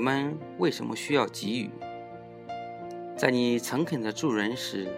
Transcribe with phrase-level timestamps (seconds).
[0.00, 1.70] 我们为什么需要给予？
[3.18, 4.88] 在你诚恳的助人时，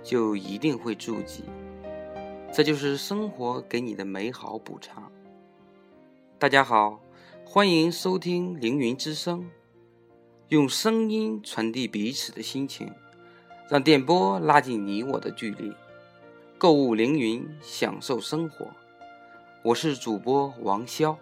[0.00, 1.42] 就一定会助己，
[2.52, 5.10] 这就是生活给你的美好补偿。
[6.38, 7.00] 大家好，
[7.44, 9.50] 欢迎收听凌云之声，
[10.50, 12.92] 用声音传递彼此的心情，
[13.68, 15.72] 让电波拉近你我的距离。
[16.58, 18.68] 购物凌云，享受生活。
[19.64, 21.16] 我是主播王潇，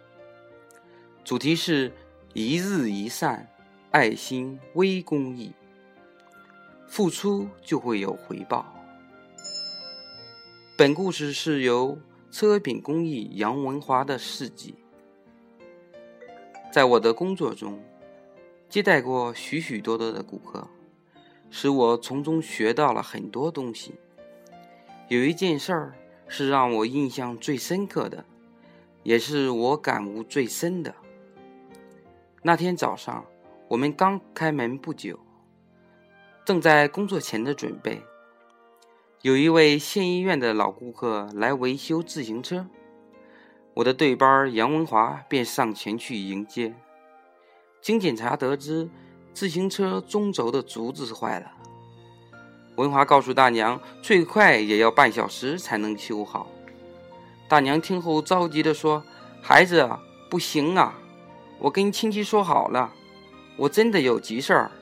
[1.25, 1.91] 主题是
[2.35, 3.47] 一日一善，
[3.91, 5.53] 爱心微公益，
[6.87, 8.75] 付出就会有回报。
[10.79, 11.99] 本故事是由
[12.31, 14.75] 车品工艺杨文华的事迹。
[16.73, 17.79] 在我的工作中，
[18.67, 20.67] 接待过许许多多的顾客，
[21.51, 23.93] 使我从中学到了很多东西。
[25.09, 25.95] 有一件事儿
[26.27, 28.25] 是让我印象最深刻的。
[29.03, 30.95] 也是我感悟最深的。
[32.45, 33.25] 那天早上，
[33.69, 35.17] 我们刚开门不久，
[36.45, 38.03] 正在工作前的准备。
[39.21, 42.67] 有一位县医院的老顾客来维修自行车，
[43.75, 46.75] 我的对班杨文华便上前去迎接。
[47.81, 48.91] 经检查得知，
[49.33, 51.53] 自行车中轴的竹子坏了。
[52.75, 56.49] 文华告诉大娘，最快也要半小时才能修好。
[57.47, 59.05] 大娘听后着急地说
[59.41, 59.89] ：“孩子，
[60.29, 60.99] 不行啊！
[61.63, 62.93] 我跟亲戚说好了，
[63.57, 64.73] 我真的有急事儿，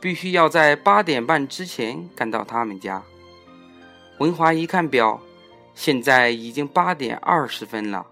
[0.00, 3.00] 必须要在八点半之前赶到他们家。”
[4.18, 5.20] 文华一看表，
[5.72, 8.04] 现在已经八点二十分了，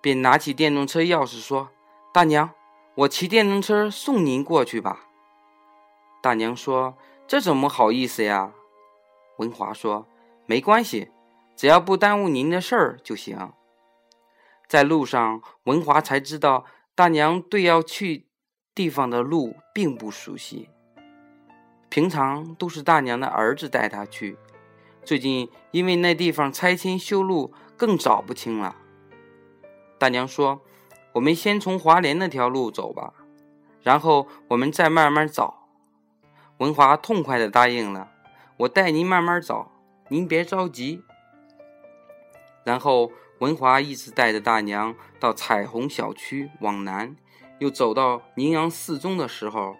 [0.00, 1.68] 便拿起电动车钥匙说
[2.14, 2.48] ：“大娘，
[2.94, 5.00] 我骑电动车送您过去吧。”
[6.22, 6.96] 大娘说
[7.28, 8.52] ：“这怎么好意思呀？”
[9.36, 10.06] 文华说
[10.46, 11.10] ：“没关系。”
[11.54, 13.52] 只要不耽误您的事儿就行。
[14.66, 16.64] 在路上，文华才知道
[16.98, 18.26] 大娘对要去
[18.74, 20.68] 地方的路并不熟悉。
[21.88, 24.36] 平常都是大娘的儿子带她去，
[25.04, 28.74] 最近因为那地方拆迁修路，更找不清了。
[29.96, 30.60] 大娘说
[31.14, 33.14] ：“我们先从华联那条路走吧，
[33.84, 35.68] 然后我们再慢慢找。”
[36.58, 38.10] 文华痛快地答应了
[38.58, 39.70] ：“我带您慢慢找，
[40.08, 41.04] 您别着急。”
[42.66, 47.14] 然后，文华一直带着大娘到彩虹小区往南，
[47.58, 49.76] 又走到宁阳四中的时候，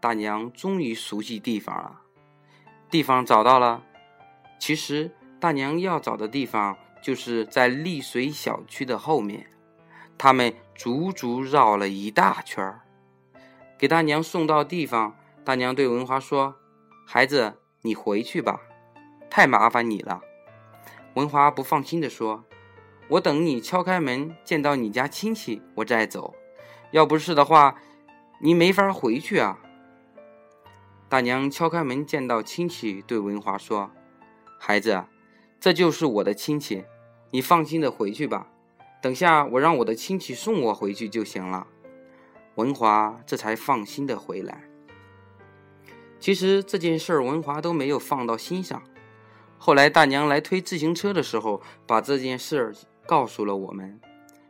[0.00, 2.00] 大娘终于熟悉地方了。
[2.90, 3.82] 地方找到了，
[4.58, 9.46] 其实大娘要找的地方就是在丽水小区的后面。
[10.18, 12.82] 他们足足绕了一大圈儿，
[13.76, 16.54] 给大娘送到地方，大娘对文华说
[17.04, 18.60] ：“孩子，你回去吧，
[19.28, 20.20] 太麻烦你了。”
[21.14, 22.44] 文华不放心地说
[23.08, 26.34] ：“我等你敲开门，见到你家亲戚，我再走。
[26.92, 27.76] 要不是的话，
[28.40, 29.58] 你没法回去啊。”
[31.08, 33.90] 大娘敲开门，见到亲戚，对文华说
[34.58, 35.04] ：“孩子，
[35.60, 36.84] 这就是我的亲戚，
[37.30, 38.48] 你放心的回去吧。
[39.02, 41.66] 等下我让我的亲戚送我回去就行了。”
[42.56, 44.64] 文华这才放心的回来。
[46.20, 48.82] 其实这件事，文华都没有放到心上。
[49.58, 52.74] 后来大娘来推自行车的时候，把这件事儿
[53.06, 54.00] 告诉了我们，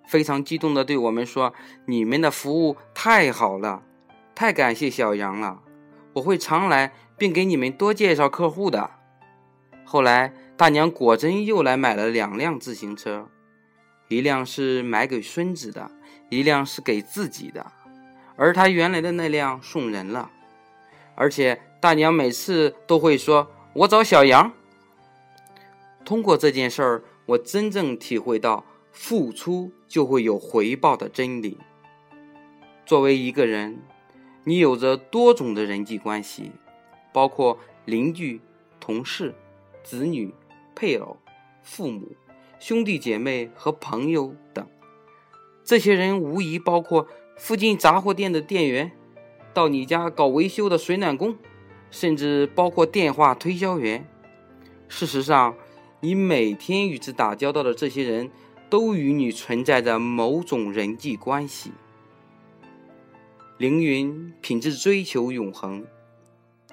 [0.06, 1.54] 非常激动地对我们说
[1.86, 3.82] ：“你们的服务太好了，
[4.34, 5.62] 太感谢小杨了，
[6.14, 8.90] 我会常来，并给你们多介绍客户的。”
[9.84, 13.28] 后来大娘果真又来买了两辆自行车，
[14.08, 15.90] 一辆是买给孙子的，
[16.30, 17.72] 一辆是给自己的，
[18.36, 20.30] 而她原来的那辆送人了。
[21.14, 24.52] 而且大娘每次都会说：“我找小杨。”
[26.04, 31.58] 通过这件事儿，我真正体会到付出就会有回报的真理。
[32.84, 33.78] 作为一个人，
[34.44, 36.52] 你有着多种的人际关系，
[37.12, 38.40] 包括邻居、
[38.80, 39.34] 同事、
[39.82, 40.34] 子女、
[40.74, 41.16] 配偶、
[41.62, 42.16] 父母、
[42.58, 44.66] 兄弟姐妹和朋友等。
[45.64, 48.90] 这些人无疑包括附近杂货店的店员，
[49.54, 51.36] 到你家搞维修的水暖工，
[51.90, 54.04] 甚至包括电话推销员。
[54.88, 55.54] 事实上，
[56.04, 58.28] 你每天与之打交道的这些人，
[58.68, 61.70] 都与你存在着某种人际关系。
[63.56, 65.86] 凌云品质追求永恒。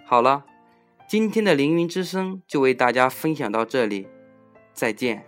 [0.04, 0.46] 好了，
[1.08, 4.08] 今天的凌云之声就为大家分享到这里，
[4.74, 5.28] 再见。